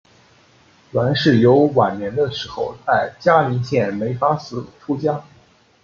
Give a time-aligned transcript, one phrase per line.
[0.89, 5.23] 阮氏游晚年的时候在嘉林县梅发寺出家。